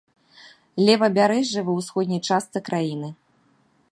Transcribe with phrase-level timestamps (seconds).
[0.87, 3.09] Левабярэжжы, ва ўсходняй частцы краіны.